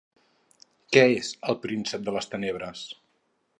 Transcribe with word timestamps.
Què 0.95 1.03
és 1.17 1.29
"El 1.53 1.59
príncep 1.67 2.09
de 2.09 2.17
les 2.17 2.33
tenebres"? 2.35 2.85